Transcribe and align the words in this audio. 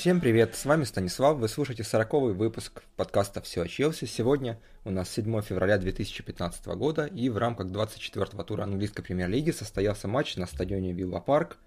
Всем 0.00 0.18
привет, 0.18 0.54
с 0.54 0.64
вами 0.64 0.84
Станислав, 0.84 1.36
вы 1.36 1.46
слушаете 1.46 1.84
40 1.84 2.12
выпуск 2.34 2.84
подкаста 2.96 3.42
«Все 3.42 3.60
о 3.60 3.68
Челси». 3.68 4.06
Сегодня 4.06 4.58
у 4.86 4.90
нас 4.90 5.10
7 5.10 5.42
февраля 5.42 5.76
2015 5.76 6.68
года, 6.68 7.04
и 7.04 7.28
в 7.28 7.36
рамках 7.36 7.66
24-го 7.66 8.42
тура 8.44 8.62
английской 8.62 9.02
премьер-лиги 9.02 9.50
состоялся 9.50 10.08
матч 10.08 10.36
на 10.36 10.46
стадионе 10.46 10.92
Вилла 10.92 11.20
Парк 11.20 11.58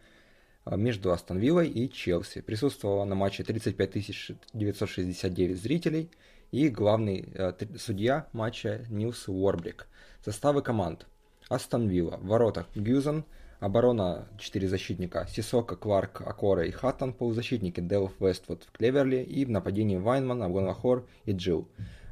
а, 0.66 0.78
между 0.78 1.12
Астон 1.12 1.38
Виллой 1.38 1.70
и 1.70 1.88
Челси. 1.88 2.42
Присутствовало 2.42 3.06
на 3.06 3.14
матче 3.14 3.44
35 3.44 4.32
969 4.52 5.62
зрителей 5.62 6.10
и 6.50 6.70
главный 6.70 7.30
э, 7.36 7.54
судья 7.78 8.26
матча 8.34 8.84
Нилс 8.90 9.28
Уорбрик. 9.28 9.86
Составы 10.26 10.64
команд. 10.64 11.06
Астон 11.50 11.88
Вилла. 11.88 12.18
В 12.18 12.26
воротах 12.26 12.66
Гюзен– 12.74 13.26
Оборона 13.64 14.28
4 14.40 14.68
защитника 14.68 15.26
Сиссоко, 15.30 15.78
Кларк, 15.78 16.20
Окоре 16.20 16.66
и 16.66 16.72
Хаттон, 16.72 17.14
полузащитники 17.14 17.80
Делф, 17.80 18.12
Вествуд, 18.20 18.68
Клеверли 18.74 19.24
и 19.24 19.46
в 19.46 19.50
нападении 19.50 19.96
Вайманн, 19.96 20.44
Агбонлахор 20.44 21.08
и 21.24 21.32
Джилл. 21.32 21.70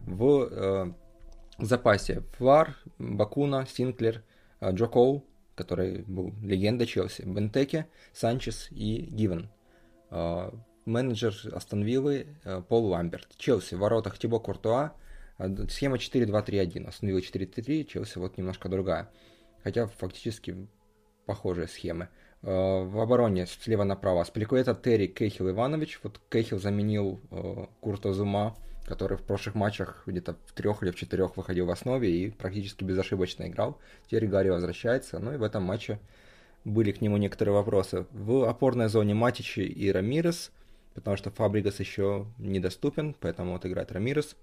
В 0.08 0.48
э, 0.50 0.94
запасе 1.60 2.24
Влар, 2.38 2.78
Бакуна, 2.98 3.66
Синклер, 3.66 4.24
э, 4.62 4.72
Джо 4.72 4.88
Коул, 4.88 5.26
который 5.56 6.04
был 6.04 6.34
легенда 6.42 6.86
Челси, 6.86 7.24
Бентеке, 7.24 7.88
Санчес 8.14 8.70
и 8.72 9.02
Гивен. 9.02 9.50
Э, 10.10 10.52
менеджер 10.86 11.36
Астон 11.54 11.84
Виллы 11.84 12.28
э, 12.46 12.62
Пол 12.62 12.86
Ламберт. 12.86 13.28
Челси 13.36 13.76
в 13.76 13.80
воротах 13.80 14.18
Тибо 14.18 14.40
Куртуа, 14.40 14.94
э, 15.38 15.68
схема 15.70 15.98
4-2-3-1. 15.98 16.88
Астон 16.88 17.10
Вилла 17.10 17.20
4-3-3, 17.20 17.84
Челси 17.84 18.20
вот 18.20 18.38
немножко 18.38 18.70
другая. 18.70 19.12
Хотя 19.64 19.88
фактически 19.88 20.70
похожие 21.26 21.68
схемы. 21.68 22.10
Э, 22.44 22.84
в 22.84 23.00
обороне 23.00 23.46
слева 23.46 23.84
направо 23.84 24.24
Спликуэта 24.24 24.74
Терри 24.76 25.08
Кейхил 25.08 25.50
Иванович. 25.50 26.00
Вот 26.04 26.20
Кейхил 26.30 26.60
заменил 26.60 27.22
э, 27.30 27.66
Курта 27.80 28.14
Зума, 28.14 28.56
который 28.86 29.18
в 29.18 29.22
прошлых 29.22 29.56
матчах 29.56 30.04
где-то 30.06 30.36
в 30.46 30.54
трех 30.54 30.84
или 30.84 30.92
в 30.92 30.96
четырех 30.96 31.38
выходил 31.38 31.66
в 31.66 31.72
основе 31.72 32.12
и 32.12 32.32
практически 32.32 32.84
безошибочно 32.84 33.48
играл. 33.48 33.78
Теперь 34.08 34.28
Гарри 34.28 34.50
возвращается, 34.50 35.20
ну 35.20 35.34
и 35.34 35.38
в 35.38 35.44
этом 35.44 35.64
матче 35.64 36.00
были 36.66 36.92
к 36.92 37.02
нему 37.02 37.18
некоторые 37.18 37.56
вопросы. 37.56 38.06
В 38.12 38.48
опорной 38.48 38.90
зоне 38.90 39.14
Матичи 39.14 39.62
и 39.62 39.92
Рамирес, 39.92 40.52
потому 40.94 41.18
что 41.18 41.32
Фабригас 41.32 41.80
еще 41.80 42.28
недоступен, 42.38 43.16
поэтому 43.20 43.54
вот 43.54 43.66
играет 43.66 43.92
Рамирес. 43.92 44.36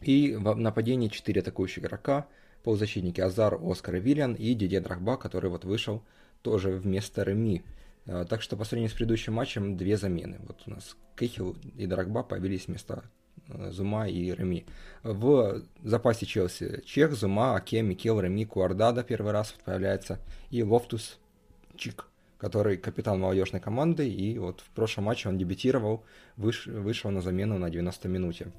И 0.00 0.34
в 0.34 0.54
нападении 0.54 1.08
4 1.08 1.40
атакующих 1.42 1.84
игрока– 1.84 2.26
полузащитники 2.62 3.20
Азар, 3.20 3.58
Оскар 3.60 3.96
Виллиан 3.96 4.34
и 4.34 4.54
Дидье 4.54 4.80
Дрогба, 4.80 5.16
который 5.16 5.50
вот 5.50 5.64
вышел 5.64 6.02
тоже 6.42 6.70
вместо 6.70 7.22
Реми. 7.22 7.62
А, 8.06 8.24
так 8.24 8.42
что 8.42 8.56
по 8.56 8.64
сравнению 8.64 8.90
с 8.90 8.94
предыдущим 8.94 9.34
матчем 9.34 9.76
две 9.76 9.96
замены. 9.96 10.38
Вот 10.46 10.62
у 10.66 10.70
нас 10.70 10.96
Кехил 11.16 11.56
и 11.76 11.86
Дрогба 11.86 12.22
появились 12.22 12.66
вместо 12.66 13.04
э, 13.48 13.70
Зума 13.70 14.08
и 14.08 14.32
Реми. 14.32 14.66
В 15.02 15.62
запасе 15.82 16.26
Челси 16.26 16.82
Чех, 16.84 17.14
Зума, 17.14 17.56
Аке, 17.56 17.82
Микел, 17.82 18.20
Реми, 18.20 18.44
Куадрадо 18.44 19.02
первый 19.02 19.32
раз 19.32 19.54
появляется 19.64 20.18
и 20.50 20.62
Лофтус-Чик, 20.62 22.06
который 22.38 22.76
капитан 22.76 23.20
молодежной 23.20 23.60
команды, 23.60 24.08
и 24.08 24.38
вот 24.38 24.60
в 24.60 24.70
прошлом 24.70 25.04
матче 25.04 25.28
он 25.28 25.38
дебютировал, 25.38 26.04
выш, 26.36 26.66
вышел 26.66 27.10
на 27.10 27.20
замену 27.20 27.58
на 27.58 27.70
90 27.70 28.08
минуте. 28.08 28.52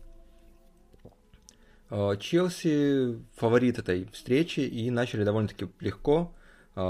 Э, 1.92 2.16
Челси 2.18 3.20
фаворит 3.36 3.78
этой 3.78 4.06
встречи 4.14 4.62
и 4.62 4.90
начали 4.90 5.24
довольно-таки 5.24 5.68
легко. 5.82 6.34
Э, 6.76 6.82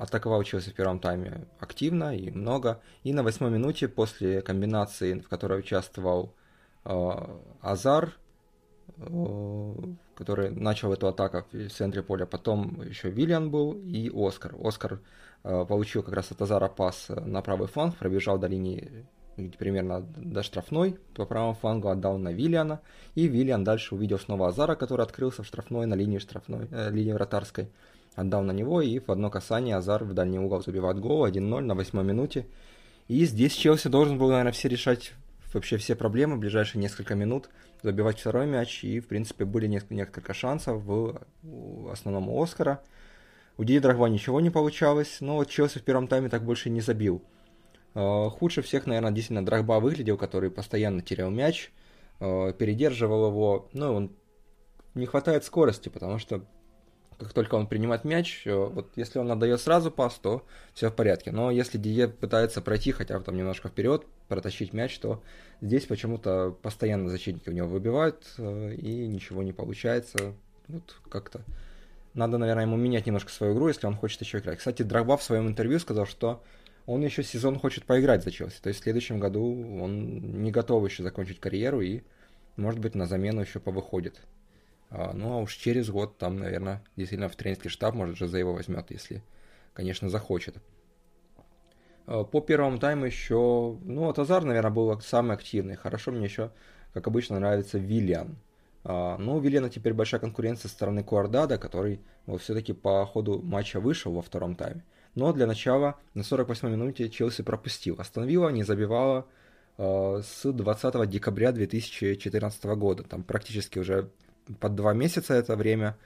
атаковал 0.00 0.42
Челси 0.42 0.70
в 0.70 0.74
первом 0.74 0.98
тайме 0.98 1.46
активно 1.60 2.14
и 2.16 2.30
много. 2.30 2.82
И 3.04 3.12
на 3.12 3.22
восьмой 3.22 3.50
минуте 3.50 3.88
после 3.88 4.42
комбинации, 4.42 5.20
в 5.20 5.28
которой 5.28 5.60
участвовал 5.60 6.34
э, 6.84 7.10
Азар, 7.62 8.12
который 10.16 10.50
начал 10.50 10.92
эту 10.92 11.06
атаку 11.06 11.46
в 11.52 11.68
центре 11.68 12.02
поля, 12.02 12.26
потом 12.26 12.82
еще 12.82 13.08
Виллиан 13.08 13.50
был 13.50 13.72
и 13.72 14.10
Оскар. 14.12 14.54
Оскар 14.62 15.00
получил 15.42 16.02
как 16.02 16.12
раз 16.12 16.32
от 16.32 16.42
Азара 16.42 16.68
пас 16.68 17.06
на 17.08 17.40
правый 17.40 17.68
фланг, 17.68 17.96
пробежал 17.96 18.36
до 18.36 18.48
линии 18.48 19.06
примерно 19.58 20.00
до 20.16 20.42
штрафной, 20.42 20.98
по 21.14 21.24
правому 21.24 21.54
флангу 21.54 21.88
отдал 21.88 22.18
на 22.18 22.32
Виллиана, 22.32 22.80
и 23.14 23.26
Виллиан 23.26 23.64
дальше 23.64 23.94
увидел 23.94 24.18
снова 24.18 24.48
Азара, 24.48 24.74
который 24.74 25.04
открылся 25.04 25.42
в 25.42 25.46
штрафной 25.46 25.86
на 25.86 25.94
линии 25.94 26.18
штрафной, 26.18 26.68
э, 26.70 26.90
линии 26.90 27.12
вратарской, 27.12 27.68
отдал 28.14 28.42
на 28.42 28.52
него, 28.52 28.82
и 28.82 28.98
в 28.98 29.08
одно 29.10 29.30
касание 29.30 29.76
Азар 29.76 30.04
в 30.04 30.14
дальний 30.14 30.38
угол 30.38 30.62
забивает 30.62 30.98
гол 30.98 31.26
1-0 31.26 31.60
на 31.60 31.74
восьмой 31.74 32.04
минуте. 32.04 32.46
И 33.08 33.24
здесь 33.24 33.54
Челси 33.54 33.88
должен 33.88 34.18
был, 34.18 34.28
наверное, 34.28 34.52
все 34.52 34.68
решать 34.68 35.12
вообще 35.52 35.78
все 35.78 35.96
проблемы 35.96 36.36
в 36.36 36.38
ближайшие 36.38 36.80
несколько 36.80 37.14
минут, 37.14 37.48
забивать 37.82 38.20
второй 38.20 38.46
мяч, 38.46 38.84
и, 38.84 39.00
в 39.00 39.08
принципе, 39.08 39.44
были 39.44 39.66
несколько, 39.66 39.94
несколько 39.94 40.34
шансов 40.34 40.82
в 40.84 41.90
основном 41.90 42.28
у 42.28 42.42
Оскара. 42.42 42.80
У 43.56 43.64
Диди 43.64 43.80
Драгва 43.80 44.06
ничего 44.06 44.40
не 44.40 44.50
получалось, 44.50 45.18
но 45.20 45.36
вот 45.36 45.48
Челси 45.50 45.78
в 45.78 45.82
первом 45.82 46.08
тайме 46.08 46.28
так 46.28 46.44
больше 46.44 46.70
не 46.70 46.80
забил. 46.80 47.22
Э, 47.94 48.28
худше 48.30 48.62
всех, 48.62 48.86
наверное, 48.86 49.10
действительно 49.10 49.44
Драгба 49.44 49.80
выглядел, 49.80 50.16
который 50.16 50.50
постоянно 50.50 51.02
терял 51.02 51.30
мяч, 51.30 51.72
э, 52.20 52.52
передерживал 52.58 53.28
его. 53.28 53.68
Ну, 53.72 53.94
он 53.94 54.16
не 54.94 55.06
хватает 55.06 55.44
скорости, 55.44 55.88
потому 55.88 56.18
что 56.18 56.44
как 57.18 57.32
только 57.34 57.54
он 57.54 57.66
принимает 57.66 58.04
мяч, 58.04 58.46
э, 58.46 58.54
вот 58.54 58.92
если 58.96 59.18
он 59.18 59.30
отдает 59.30 59.60
сразу 59.60 59.90
пас, 59.90 60.14
то 60.14 60.44
все 60.72 60.90
в 60.90 60.94
порядке. 60.94 61.32
Но 61.32 61.50
если 61.50 61.78
Дие 61.78 62.08
пытается 62.08 62.62
пройти 62.62 62.92
хотя 62.92 63.18
бы 63.18 63.24
там 63.24 63.36
немножко 63.36 63.68
вперед, 63.68 64.06
протащить 64.28 64.72
мяч, 64.72 64.98
то 64.98 65.22
здесь 65.60 65.86
почему-то 65.86 66.56
постоянно 66.62 67.10
защитники 67.10 67.48
у 67.48 67.52
него 67.52 67.68
выбивают, 67.68 68.26
и 68.38 69.06
ничего 69.08 69.42
не 69.42 69.52
получается. 69.52 70.34
Вот 70.68 70.96
как-то 71.10 71.42
надо, 72.14 72.38
наверное, 72.38 72.64
ему 72.64 72.76
менять 72.76 73.06
немножко 73.06 73.30
свою 73.30 73.54
игру, 73.54 73.68
если 73.68 73.86
он 73.86 73.96
хочет 73.96 74.20
еще 74.20 74.38
играть. 74.38 74.58
Кстати, 74.58 74.82
Драгба 74.82 75.16
в 75.16 75.22
своем 75.22 75.48
интервью 75.48 75.78
сказал, 75.78 76.06
что 76.06 76.42
он 76.90 77.04
еще 77.04 77.22
сезон 77.22 77.56
хочет 77.56 77.84
поиграть 77.84 78.24
за 78.24 78.32
Челси. 78.32 78.60
То 78.60 78.68
есть 78.68 78.80
в 78.80 78.82
следующем 78.82 79.20
году 79.20 79.44
он 79.80 80.42
не 80.42 80.50
готов 80.50 80.84
еще 80.84 81.04
закончить 81.04 81.38
карьеру 81.38 81.80
и, 81.80 82.02
может 82.56 82.80
быть, 82.80 82.96
на 82.96 83.06
замену 83.06 83.42
еще 83.42 83.60
повыходит. 83.60 84.20
А, 84.90 85.12
ну, 85.12 85.34
а 85.34 85.36
уж 85.38 85.54
через 85.54 85.88
год 85.88 86.18
там, 86.18 86.36
наверное, 86.36 86.82
действительно 86.96 87.28
в 87.28 87.36
тренерский 87.36 87.70
штаб, 87.70 87.94
может, 87.94 88.16
же 88.16 88.26
за 88.26 88.38
его 88.38 88.52
возьмет, 88.52 88.90
если, 88.90 89.22
конечно, 89.72 90.08
захочет. 90.08 90.56
А, 92.06 92.24
по 92.24 92.40
первому 92.40 92.80
тайму 92.80 93.04
еще, 93.04 93.78
ну, 93.84 94.06
вот 94.06 94.18
Азар, 94.18 94.42
наверное, 94.42 94.72
был 94.72 95.00
самый 95.00 95.36
активный. 95.36 95.76
Хорошо 95.76 96.10
мне 96.10 96.24
еще, 96.24 96.50
как 96.92 97.06
обычно, 97.06 97.38
нравится 97.38 97.78
Виллиан. 97.78 98.36
А, 98.82 99.16
ну, 99.16 99.36
у 99.36 99.38
Виллиана 99.38 99.70
теперь 99.70 99.94
большая 99.94 100.20
конкуренция 100.20 100.68
со 100.68 100.74
стороны 100.74 101.04
Куардада, 101.04 101.56
который 101.56 102.00
вот, 102.26 102.42
все-таки 102.42 102.72
по 102.72 103.06
ходу 103.06 103.40
матча 103.40 103.78
вышел 103.78 104.12
во 104.12 104.22
втором 104.22 104.56
тайме. 104.56 104.82
Но 105.14 105.32
для 105.32 105.46
начала 105.46 105.98
на 106.14 106.20
48-й 106.20 106.70
минуте 106.70 107.08
Челси 107.08 107.42
пропустил. 107.42 107.96
Остановила, 107.98 108.48
не 108.50 108.62
забивала 108.62 109.26
э, 109.76 110.22
с 110.24 110.50
20 110.50 111.08
декабря 111.08 111.52
2014 111.52 112.64
года. 112.64 113.02
Там 113.02 113.22
практически 113.22 113.78
уже 113.78 114.08
под 114.60 114.74
два 114.74 114.92
месяца 114.92 115.34
это 115.34 115.56
время 115.56 115.96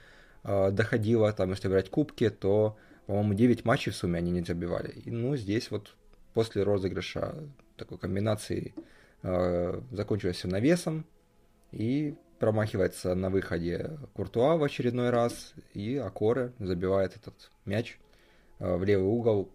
э, 0.43 0.71
доходило. 0.71 1.31
Там, 1.33 1.51
если 1.51 1.67
брать 1.67 1.89
кубки, 1.89 2.29
то, 2.29 2.77
по-моему, 3.05 3.33
9 3.35 3.65
матчей 3.65 3.91
в 3.91 3.95
сумме 3.95 4.17
они 4.17 4.31
не 4.31 4.41
забивали. 4.41 4.91
И, 5.05 5.11
ну, 5.11 5.35
здесь 5.35 5.69
вот 5.69 5.95
после 6.33 6.63
розыгрыша 6.63 7.35
такой 7.77 7.99
комбинации 7.99 8.73
э, 9.21 9.81
закончилось 9.91 10.37
все 10.37 10.47
навесом. 10.47 11.05
И 11.71 12.15
промахивается 12.39 13.13
на 13.15 13.29
выходе 13.29 13.97
Куртуа 14.13 14.57
в 14.57 14.63
очередной 14.63 15.11
раз. 15.11 15.53
И 15.75 15.95
Акоре 15.97 16.53
забивает 16.59 17.15
этот 17.15 17.51
мяч 17.65 17.99
в 18.59 18.83
левый 18.83 19.05
угол 19.05 19.49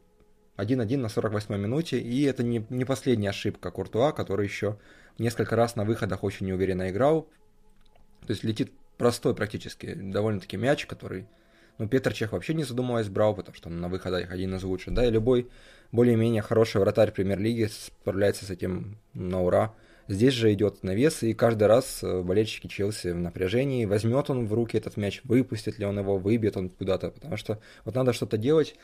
1-1 0.57 0.97
на 0.99 1.09
48 1.09 1.57
минуте, 1.57 1.99
и 1.99 2.23
это 2.25 2.43
не, 2.43 2.65
не 2.69 2.85
последняя 2.85 3.31
ошибка 3.31 3.71
Куртуа, 3.71 4.13
который 4.13 4.47
еще 4.47 4.79
несколько 5.19 5.57
раз 5.57 5.77
на 5.77 5.85
выходах 5.85 6.23
очень 6.25 6.47
неуверенно 6.47 6.91
играл. 6.91 7.29
То 8.27 8.33
есть 8.33 8.45
летит 8.45 8.73
простой 8.99 9.35
практически, 9.35 9.95
довольно-таки 9.95 10.57
мяч, 10.57 10.87
который, 10.87 11.27
ну, 11.79 11.89
Петр 11.89 12.13
Чех 12.13 12.33
вообще 12.33 12.55
не 12.55 12.65
задумываясь 12.65 13.09
брал, 13.09 13.35
потому 13.35 13.57
что 13.57 13.69
он 13.69 13.81
на 13.81 13.89
выходах 13.89 14.31
один 14.31 14.55
из 14.55 14.63
лучших, 14.63 14.93
да, 14.95 15.07
и 15.07 15.11
любой 15.11 15.49
более-менее 15.93 16.43
хороший 16.43 16.81
вратарь 16.81 17.11
премьер-лиги 17.11 17.69
справляется 17.71 18.45
с 18.45 18.51
этим 18.51 18.99
на 19.15 19.43
ура. 19.43 19.75
Здесь 20.11 20.35
же 20.35 20.53
идет 20.53 20.83
навес, 20.83 21.23
и 21.23 21.35
каждый 21.35 21.69
раз 21.69 22.03
э, 22.03 22.23
болельщики 22.23 22.67
Челси 22.67 23.13
в 23.13 23.19
напряжении. 23.19 23.85
Возьмет 23.85 24.29
он 24.29 24.49
в 24.49 24.53
руки 24.53 24.77
этот 24.77 24.97
мяч, 24.97 25.21
выпустит 25.23 25.79
ли 25.79 25.87
он 25.87 26.01
его, 26.01 26.19
выбьет 26.19 26.57
он 26.57 26.69
куда-то. 26.69 27.13
Потому 27.13 27.37
что 27.37 27.61
вот 27.85 27.95
надо 27.95 28.13
что-то 28.13 28.37
делать, 28.37 28.75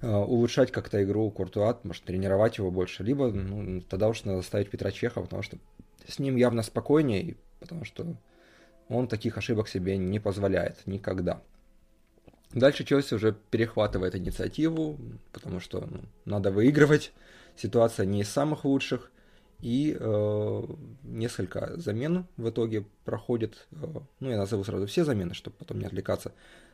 э, 0.00 0.10
улучшать 0.10 0.72
как-то 0.72 1.04
игру 1.04 1.30
Куртуа, 1.30 1.78
может, 1.82 2.04
тренировать 2.04 2.56
его 2.56 2.70
больше. 2.70 3.02
Либо 3.02 3.30
ну, 3.30 3.82
тогда 3.82 4.08
уж 4.08 4.24
надо 4.24 4.40
ставить 4.40 4.70
Петра 4.70 4.90
Чеха, 4.90 5.20
потому 5.20 5.42
что 5.42 5.58
с 6.08 6.18
ним 6.18 6.36
явно 6.36 6.62
спокойнее, 6.62 7.36
потому 7.60 7.84
что 7.84 8.16
он 8.88 9.06
таких 9.06 9.36
ошибок 9.36 9.68
себе 9.68 9.98
не 9.98 10.18
позволяет 10.18 10.78
никогда. 10.86 11.42
Дальше 12.52 12.84
Челси 12.84 13.12
уже 13.12 13.36
перехватывает 13.50 14.16
инициативу, 14.16 14.96
потому 15.30 15.60
что 15.60 15.86
ну, 15.90 16.00
надо 16.24 16.50
выигрывать. 16.50 17.12
Ситуация 17.54 18.06
не 18.06 18.22
из 18.22 18.30
самых 18.30 18.64
лучших. 18.64 19.10
И 19.64 19.96
э, 19.98 20.62
несколько 21.04 21.72
замен 21.80 22.26
в 22.36 22.50
итоге 22.50 22.84
проходит, 23.06 23.66
э, 23.72 23.86
ну 24.20 24.30
я 24.30 24.36
назову 24.36 24.62
сразу 24.62 24.86
все 24.86 25.06
замены, 25.06 25.32
чтобы 25.32 25.56
потом 25.58 25.78
не 25.78 25.86
отвлекаться. 25.86 26.32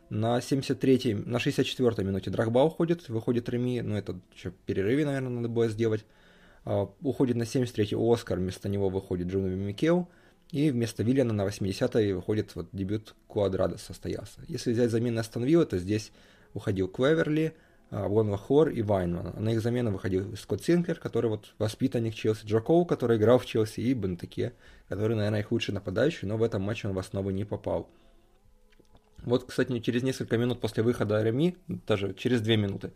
На 0.09 0.39
73-й, 0.39 1.15
на 1.15 1.37
64-й 1.37 2.03
минуте 2.03 2.31
Драгба 2.31 2.65
уходит, 2.65 3.09
выходит 3.09 3.49
Реми, 3.49 3.81
ну 3.81 3.95
это 3.95 4.19
еще 4.35 4.53
перерыве, 4.67 5.07
наверное, 5.07 5.31
надо 5.31 5.49
было 5.49 5.69
сделать. 5.69 6.05
Э, 6.65 6.89
уходит 7.01 7.37
на 7.37 7.45
73-й 7.45 7.95
Оскар, 7.97 8.39
вместо 8.39 8.69
него 8.69 8.89
выходит 8.89 9.29
Джунови 9.29 9.55
Микео, 9.55 10.09
и 10.51 10.73
вместо 10.73 11.05
Виллиана 11.05 11.33
на 11.33 11.47
80-й 11.47 12.13
выходит 12.13 12.57
вот 12.57 12.71
дебют 12.73 13.15
Куадрада 13.29 13.79
состоялся. 13.79 14.41
Если 14.49 14.73
взять 14.73 14.91
замены 14.91 15.21
Астон 15.21 15.45
Вилла, 15.45 15.65
то 15.65 15.79
здесь 15.79 16.11
уходил 16.55 16.89
Квеверли, 16.89 17.55
Вон 17.91 18.31
Лахор 18.31 18.69
и 18.69 18.83
Вайнман. 18.83 19.35
На 19.37 19.51
их 19.51 19.61
замену 19.61 19.91
выходил 19.91 20.37
Скотт 20.37 20.63
Синклер, 20.63 20.99
который 21.01 21.29
вот 21.29 21.55
воспитанник 21.59 22.15
Челси, 22.15 22.47
Джо 22.47 22.61
Коу, 22.61 22.85
который 22.85 23.17
играл 23.17 23.39
в 23.39 23.47
Челси, 23.47 23.81
и 23.81 23.95
Бентеке, 23.95 24.53
который, 24.89 25.17
наверное, 25.17 25.41
их 25.41 25.51
лучший 25.51 25.75
нападающий, 25.75 26.29
но 26.29 26.37
в 26.37 26.43
этом 26.45 26.63
матче 26.63 26.87
он 26.87 26.95
в 26.95 26.99
основу 26.99 27.31
не 27.31 27.45
попал. 27.45 27.89
Вот, 29.25 29.45
кстати, 29.45 29.79
через 29.81 30.03
несколько 30.03 30.39
минут 30.39 30.61
после 30.61 30.83
выхода 30.83 31.23
Реми, 31.23 31.57
даже 31.67 32.15
через 32.15 32.41
две 32.41 32.57
минуты, 32.57 32.93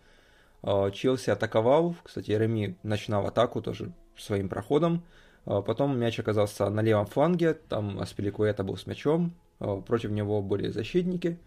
а, 0.62 0.90
Челси 0.90 1.30
атаковал. 1.30 1.96
Кстати, 2.02 2.30
Реми 2.30 2.76
начинал 2.82 3.26
атаку 3.26 3.60
тоже 3.60 3.92
своим 4.16 4.48
проходом. 4.48 5.04
А, 5.44 5.60
потом 5.60 5.98
мяч 5.98 6.18
оказался 6.18 6.70
на 6.70 6.80
левом 6.80 7.06
фланге, 7.06 7.54
там 7.54 7.98
Аспиликуэта 7.98 8.64
был 8.64 8.76
с 8.76 8.86
мячом, 8.86 9.34
а, 9.58 9.80
против 9.80 10.10
него 10.10 10.40
были 10.40 10.68
защитники 10.68 11.38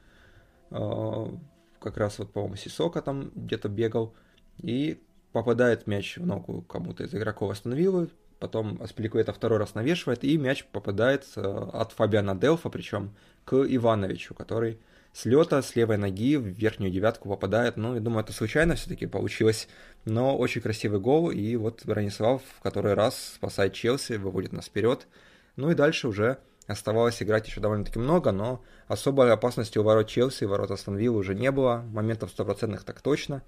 как 1.79 1.97
раз 1.97 2.19
вот, 2.19 2.31
по-моему, 2.31 2.56
Сисока 2.56 3.01
там 3.01 3.31
где-то 3.35 3.69
бегал, 3.69 4.13
и 4.57 5.01
попадает 5.31 5.88
мяч 5.88 6.18
в 6.18 6.25
ногу 6.25 6.62
кому-то 6.63 7.03
из 7.03 7.13
игроков 7.13 7.51
остановил, 7.51 8.09
потом 8.39 8.81
Аспиликуэта 8.81 9.33
второй 9.33 9.59
раз 9.59 9.75
навешивает, 9.75 10.24
и 10.24 10.38
мяч 10.38 10.65
попадает 10.65 11.25
э, 11.35 11.41
от 11.41 11.91
Фабиана 11.91 12.35
Делфа, 12.35 12.69
причем 12.69 13.15
к 13.45 13.56
Ивановичу, 13.56 14.33
который 14.33 14.79
с 15.13 15.25
лета, 15.25 15.62
с 15.62 15.75
левой 15.75 15.97
ноги 15.97 16.38
в 16.38 16.45
верхнюю 16.45 16.91
девятку 16.91 17.29
попадает. 17.29 17.77
Ну, 17.77 17.95
я 17.95 18.00
думаю, 18.00 18.23
это 18.23 18.33
случайно 18.33 18.75
все-таки 18.75 19.07
получилось, 19.07 19.68
но 20.06 20.38
очень 20.38 20.62
красивый 20.62 21.00
гол, 21.00 21.31
и 21.31 21.56
вот 21.56 21.83
Бронислав 21.85 22.41
в 22.59 22.62
который 22.62 22.94
раз 22.94 23.33
спасает 23.35 23.73
Челси, 23.73 24.13
выводит 24.13 24.53
нас 24.53 24.65
вперед. 24.65 25.07
Ну 25.56 25.71
и 25.71 25.75
дальше 25.75 26.07
уже 26.07 26.38
Оставалось 26.67 27.23
играть 27.23 27.47
еще 27.47 27.61
довольно-таки 27.61 27.97
много, 27.97 28.33
но 28.33 28.61
особой 28.87 29.31
опасности 29.31 29.77
у 29.77 29.83
ворот 29.83 30.07
Челси, 30.07 30.43
ворот 30.43 30.69
Астон 30.69 30.97
уже 30.97 31.33
не 31.33 31.49
было, 31.49 31.85
моментов 31.91 32.29
стопроцентных 32.29 32.83
так 32.83 33.01
точно. 33.01 33.41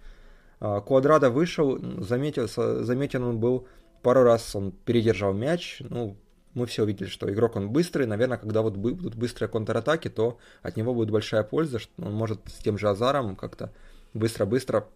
А, 0.62 0.80
Квадрада 0.80 1.30
вышел, 1.30 1.78
заметил, 2.02 2.48
заметен 2.48 3.24
он 3.24 3.40
был 3.40 3.68
пару 4.02 4.24
раз, 4.24 4.56
он 4.56 4.72
передержал 4.72 5.34
мяч, 5.34 5.82
ну, 5.82 6.18
мы 6.54 6.66
все 6.66 6.84
увидели, 6.84 7.08
что 7.08 7.32
игрок 7.32 7.58
он 7.58 7.70
быстрый, 7.70 8.08
наверное, 8.08 8.38
когда 8.38 8.62
вот 8.62 8.78
будут 8.78 9.16
быстрые 9.16 9.50
контратаки, 9.50 10.10
то 10.10 10.40
от 10.62 10.78
него 10.78 10.94
будет 10.94 11.12
большая 11.12 11.44
польза, 11.44 11.80
что 11.80 11.92
он 11.98 12.14
может 12.14 12.40
с 12.48 12.64
тем 12.64 12.78
же 12.78 12.90
Азаром 12.90 13.36
как-то 13.36 13.72
быстро-быстро 14.14 14.88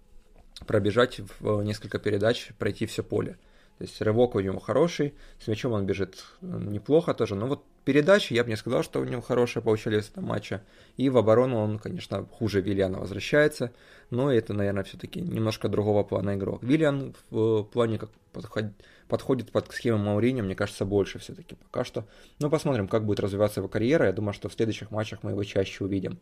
пробежать 0.66 1.20
в 1.40 1.62
несколько 1.64 2.00
передач, 2.00 2.52
пройти 2.58 2.86
все 2.86 3.04
поле. 3.04 3.38
То 3.78 3.86
есть 3.86 4.02
рывок 4.02 4.36
у 4.36 4.40
него 4.40 4.60
хороший, 4.60 5.14
с 5.40 5.48
мячом 5.48 5.74
он 5.74 5.86
бежит 5.86 6.24
неплохо 6.42 7.14
тоже, 7.14 7.36
но 7.36 7.48
вот 7.48 7.64
передачи, 7.86 8.34
я 8.34 8.44
бы 8.44 8.50
не 8.50 8.56
сказал, 8.56 8.84
что 8.84 9.02
у 9.02 9.04
него 9.04 9.22
хорошие 9.22 9.64
получались 9.64 10.06
в 10.06 10.12
этом 10.12 10.26
матче. 10.26 10.62
И 10.96 11.10
в 11.10 11.18
оборону 11.18 11.58
он, 11.58 11.80
конечно, 11.80 12.26
хуже 12.26 12.62
Виллиана 12.62 13.00
возвращается, 13.00 13.74
но 14.10 14.32
это, 14.32 14.54
наверное, 14.54 14.84
все-таки 14.84 15.22
немножко 15.22 15.70
другого 15.70 16.04
плана 16.04 16.36
игрок. 16.36 16.64
Виллиан 16.64 17.16
в 17.30 17.64
плане 17.64 17.98
как 17.98 18.10
подход, 18.32 18.66
подходит 19.08 19.52
под 19.52 19.72
схему 19.72 19.98
Маурини, 19.98 20.42
мне 20.42 20.56
кажется, 20.56 20.86
больше 20.86 21.20
все-таки 21.20 21.56
пока 21.56 21.84
что. 21.84 22.06
Но 22.40 22.50
посмотрим, 22.50 22.88
как 22.88 23.06
будет 23.06 23.20
развиваться 23.20 23.60
его 23.60 23.68
карьера. 23.68 24.06
Я 24.06 24.14
думаю, 24.14 24.34
что 24.34 24.50
в 24.50 24.54
следующих 24.54 24.92
матчах 24.92 25.24
мы 25.24 25.32
его 25.32 25.44
чаще 25.44 25.84
увидим. 25.84 26.20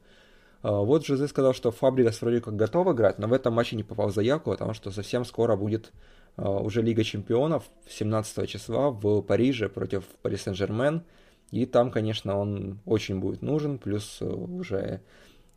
А, 0.63 0.79
вот 0.79 1.05
Жозе 1.05 1.27
сказал, 1.27 1.53
что 1.53 1.71
Фабригас 1.71 2.21
вроде 2.21 2.41
как 2.41 2.55
готов 2.55 2.87
играть, 2.93 3.19
но 3.19 3.27
в 3.27 3.33
этом 3.33 3.53
матче 3.53 3.75
не 3.75 3.83
попал 3.83 4.09
в 4.09 4.13
заявку, 4.13 4.51
потому 4.51 4.73
что 4.73 4.91
совсем 4.91 5.25
скоро 5.25 5.55
будет 5.55 5.91
уже 6.37 6.81
Лига 6.81 7.03
Чемпионов 7.03 7.65
17 7.87 8.49
числа 8.49 8.89
в 8.89 9.21
Париже 9.21 9.69
против 9.69 10.05
Пари 10.21 10.37
Сен-Жермен. 10.37 11.03
И 11.51 11.65
там, 11.65 11.91
конечно, 11.91 12.37
он 12.37 12.79
очень 12.85 13.19
будет 13.19 13.41
нужен, 13.41 13.77
плюс 13.77 14.19
э, 14.21 14.25
уже 14.25 15.01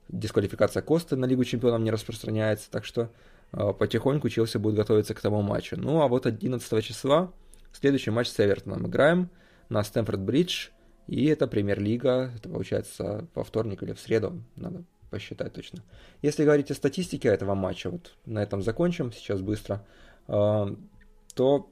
дисквалификация 0.09 0.82
Косты 0.82 1.17
на 1.17 1.25
Лигу 1.25 1.44
Чемпионов 1.44 1.81
не 1.81 1.93
распространяется, 1.93 2.69
так 2.71 2.85
что 2.85 3.11
э, 3.53 3.73
потихоньку 3.79 4.29
Челси 4.29 4.59
будет 4.59 4.75
готовиться 4.75 5.15
к 5.15 5.21
тому 5.21 5.41
матчу. 5.41 5.76
Ну, 5.79 6.03
а 6.03 6.09
вот 6.09 6.26
11 6.26 6.85
числа 6.85 7.32
следующий 7.73 8.11
матч 8.11 8.29
с 8.29 8.41
Эвертоном 8.41 8.88
играем 8.88 9.31
на 9.69 9.82
Стэнфорд-Бридж, 9.82 10.71
и 11.06 11.26
это 11.26 11.47
премьер-лига, 11.47 12.32
это 12.37 12.49
получается 12.49 13.29
во 13.35 13.44
вторник 13.44 13.82
или 13.82 13.93
в 13.93 14.00
среду, 14.00 14.43
надо 14.56 14.82
посчитать 15.11 15.53
точно. 15.53 15.81
Если 16.23 16.44
говорить 16.44 16.73
о 16.73 16.75
статистике 16.75 17.29
этого 17.29 17.55
матча, 17.55 17.88
вот 17.88 18.15
на 18.26 18.43
этом 18.43 18.62
закончим 18.62 19.12
сейчас 19.12 19.41
быстро, 19.43 19.76
э, 19.76 19.81
то 20.26 21.71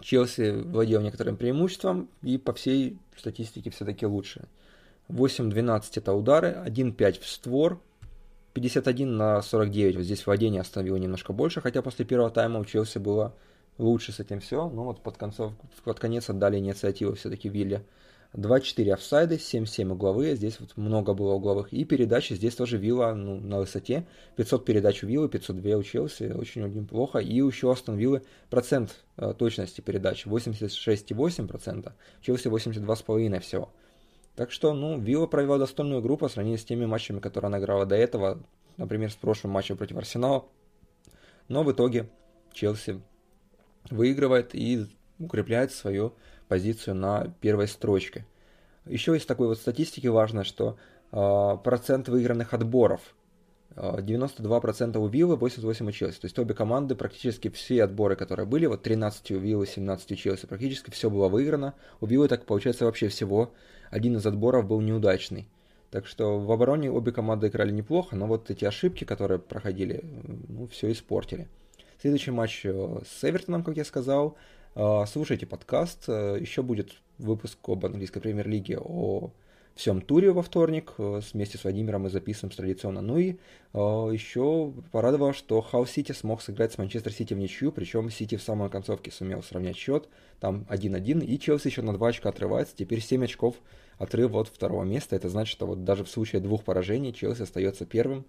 Челси 0.00 0.62
владел 0.62 1.00
некоторым 1.00 1.36
преимуществом 1.36 2.08
и 2.22 2.38
по 2.38 2.52
всей 2.52 2.98
статистике 3.16 3.70
все-таки 3.70 4.06
лучше. 4.06 4.48
8-12 5.08 5.82
это 5.96 6.12
удары, 6.12 6.62
1-5 6.64 7.20
в 7.20 7.26
створ, 7.26 7.80
51 8.54 9.16
на 9.16 9.42
49. 9.42 9.96
Вот 9.96 10.04
здесь 10.04 10.24
владение 10.26 10.60
остановило 10.60 10.96
немножко 10.96 11.32
больше, 11.32 11.60
хотя 11.60 11.82
после 11.82 12.04
первого 12.04 12.30
тайма 12.30 12.60
у 12.60 12.64
Челси 12.64 12.98
было 12.98 13.34
лучше 13.78 14.12
с 14.12 14.20
этим 14.20 14.40
все. 14.40 14.68
Но 14.68 14.84
вот 14.84 15.02
под, 15.02 15.16
концов, 15.16 15.52
под 15.84 15.98
конец 15.98 16.30
отдали 16.30 16.58
инициативу 16.58 17.14
все-таки 17.14 17.48
Вилле. 17.48 17.84
2-4 18.32 18.92
офсайды, 18.92 19.36
7-7 19.36 19.90
угловые, 19.92 20.36
здесь 20.36 20.60
вот 20.60 20.76
много 20.76 21.14
было 21.14 21.34
угловых. 21.34 21.72
И 21.72 21.84
передачи 21.84 22.34
здесь 22.34 22.54
тоже 22.54 22.78
Вилла 22.78 23.12
ну, 23.14 23.40
на 23.40 23.58
высоте. 23.58 24.06
500 24.36 24.64
передач 24.64 25.02
у 25.02 25.08
Виллы, 25.08 25.28
502 25.28 25.76
у 25.76 25.82
Челси, 25.82 26.32
очень 26.32 26.62
неплохо. 26.62 27.18
И 27.18 27.34
еще 27.34 27.72
Астон 27.72 27.96
Виллы 27.96 28.22
процент 28.48 29.04
э, 29.16 29.34
точности 29.36 29.80
передач 29.80 30.26
86,8%, 30.26 31.92
Челси 32.20 32.46
82,5% 32.46 33.40
всего. 33.40 33.72
Так 34.36 34.52
что, 34.52 34.74
ну, 34.74 34.98
Вилла 34.98 35.26
провела 35.26 35.58
достойную 35.58 36.00
игру 36.00 36.16
по 36.16 36.28
сравнению 36.28 36.58
с 36.58 36.64
теми 36.64 36.86
матчами, 36.86 37.18
которые 37.18 37.48
она 37.48 37.58
играла 37.58 37.84
до 37.84 37.96
этого, 37.96 38.40
например, 38.76 39.10
с 39.10 39.16
прошлым 39.16 39.52
матчем 39.52 39.76
против 39.76 39.96
Арсенала. 39.96 40.46
Но 41.48 41.64
в 41.64 41.72
итоге 41.72 42.08
Челси 42.52 43.02
выигрывает 43.90 44.54
и 44.54 44.86
укрепляет 45.18 45.72
свою 45.72 46.14
позицию 46.50 46.96
на 46.96 47.32
первой 47.40 47.68
строчке. 47.68 48.26
Еще 48.84 49.16
из 49.16 49.24
такой 49.24 49.46
вот 49.46 49.58
статистики 49.58 50.08
важно, 50.08 50.42
что 50.42 50.76
э, 51.12 51.56
процент 51.62 52.08
выигранных 52.08 52.52
отборов 52.52 53.00
92% 53.76 54.98
у 54.98 55.06
Виллы, 55.06 55.36
88% 55.36 55.88
у 55.88 55.92
Челси. 55.92 56.20
То 56.20 56.24
есть 56.24 56.38
обе 56.40 56.54
команды, 56.54 56.96
практически 56.96 57.48
все 57.50 57.84
отборы, 57.84 58.16
которые 58.16 58.46
были, 58.46 58.66
вот 58.66 58.82
13 58.82 59.30
у 59.30 59.38
Виллы, 59.38 59.64
17 59.64 60.10
у 60.10 60.14
Челси, 60.16 60.46
практически 60.46 60.90
все 60.90 61.08
было 61.08 61.28
выиграно. 61.28 61.74
У 62.00 62.06
Виллы 62.06 62.26
так 62.26 62.44
получается 62.46 62.84
вообще 62.84 63.06
всего 63.06 63.52
один 63.90 64.16
из 64.16 64.26
отборов 64.26 64.66
был 64.66 64.80
неудачный. 64.80 65.48
Так 65.92 66.08
что 66.08 66.40
в 66.40 66.50
обороне 66.50 66.90
обе 66.90 67.12
команды 67.12 67.46
играли 67.46 67.70
неплохо, 67.70 68.16
но 68.16 68.26
вот 68.26 68.50
эти 68.50 68.64
ошибки, 68.64 69.04
которые 69.04 69.38
проходили, 69.38 70.04
ну, 70.48 70.66
все 70.66 70.90
испортили. 70.90 71.46
Следующий 72.00 72.32
матч 72.32 72.62
э, 72.64 73.00
с 73.06 73.24
Эвертоном, 73.24 73.62
как 73.62 73.76
я 73.76 73.84
сказал, 73.84 74.28
а, 74.30 74.34
слушайте 74.74 75.46
подкаст. 75.46 76.04
Э, 76.08 76.38
Еще 76.40 76.62
будет 76.62 76.92
выпуск 77.18 77.58
об 77.68 77.84
английской 77.84 78.20
премьер-лиге 78.20 78.78
о 78.78 79.30
всем 79.74 80.00
туре 80.00 80.30
во 80.30 80.42
вторник. 80.42 80.92
Э, 80.98 81.20
вместе 81.32 81.58
с 81.58 81.64
Владимиром 81.64 82.02
мы 82.02 82.10
записываем 82.10 82.54
традиционно. 82.54 83.00
Ну 83.00 83.18
и 83.18 83.32
э, 83.32 83.78
еще 83.78 84.72
порадовало, 84.92 85.32
что 85.32 85.60
Хау 85.60 85.86
Сити 85.86 86.12
смог 86.12 86.40
сыграть 86.40 86.72
с 86.72 86.78
Манчестер 86.78 87.12
Сити 87.12 87.34
в 87.34 87.38
ничью, 87.38 87.72
причем 87.72 88.10
Сити 88.10 88.36
в 88.36 88.42
самой 88.42 88.70
концовке 88.70 89.10
сумел 89.10 89.42
сравнять 89.42 89.76
счет. 89.76 90.08
Там 90.38 90.66
1-1, 90.70 91.24
и 91.24 91.38
Челси 91.38 91.66
еще 91.66 91.82
на 91.82 91.92
2 91.92 92.08
очка 92.08 92.28
отрывается. 92.28 92.76
Теперь 92.76 93.00
7 93.00 93.24
очков 93.24 93.56
отрыв 93.98 94.34
от 94.34 94.48
второго 94.48 94.84
места. 94.84 95.16
Это 95.16 95.28
значит, 95.28 95.50
что 95.52 95.66
вот 95.66 95.84
даже 95.84 96.04
в 96.04 96.08
случае 96.08 96.40
двух 96.40 96.62
поражений 96.62 97.12
Челси 97.12 97.42
остается 97.42 97.86
первым. 97.86 98.24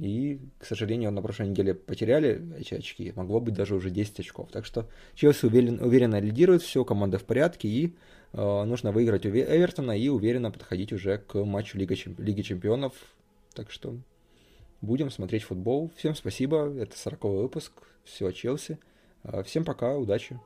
И, 0.00 0.40
к 0.58 0.64
сожалению, 0.64 1.10
на 1.12 1.20
прошлой 1.20 1.48
неделе 1.48 1.74
потеряли 1.74 2.42
эти 2.58 2.72
очки. 2.72 3.12
Могло 3.14 3.38
быть 3.38 3.54
даже 3.54 3.74
уже 3.74 3.90
10 3.90 4.20
очков. 4.20 4.48
Так 4.50 4.64
что 4.64 4.88
Челси 5.14 5.44
уверен, 5.44 5.78
уверенно 5.82 6.18
лидирует, 6.18 6.62
все, 6.62 6.86
команда 6.86 7.18
в 7.18 7.24
порядке. 7.24 7.68
И 7.68 7.94
э, 8.32 8.64
нужно 8.64 8.92
выиграть 8.92 9.26
у 9.26 9.28
Эвертона 9.28 9.92
и 9.92 10.08
уверенно 10.08 10.50
подходить 10.50 10.94
уже 10.94 11.18
к 11.18 11.44
матчу 11.44 11.76
Лиги, 11.76 11.96
Лиги 12.18 12.40
Чемпионов. 12.40 12.94
Так 13.54 13.70
что 13.70 13.94
будем 14.80 15.10
смотреть 15.10 15.42
футбол. 15.42 15.90
Всем 15.96 16.14
спасибо. 16.14 16.74
Это 16.78 16.98
40 16.98 17.24
выпуск. 17.24 17.72
Все 18.04 18.30
Челси. 18.30 18.78
Э, 19.24 19.42
всем 19.42 19.66
пока. 19.66 19.98
Удачи. 19.98 20.40